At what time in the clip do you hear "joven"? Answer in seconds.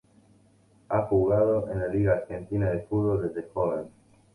3.49-3.85